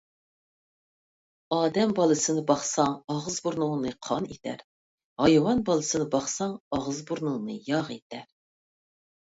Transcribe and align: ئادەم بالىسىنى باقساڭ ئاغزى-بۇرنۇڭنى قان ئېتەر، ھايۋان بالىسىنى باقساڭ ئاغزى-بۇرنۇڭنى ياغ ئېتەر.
ئادەم 1.57 1.93
بالىسىنى 1.99 2.43
باقساڭ 2.53 2.97
ئاغزى-بۇرنۇڭنى 3.17 3.93
قان 4.09 4.27
ئېتەر، 4.33 4.67
ھايۋان 5.27 5.65
بالىسىنى 5.71 6.11
باقساڭ 6.19 6.61
ئاغزى-بۇرنۇڭنى 6.79 7.61
ياغ 7.73 7.95
ئېتەر. 7.99 8.31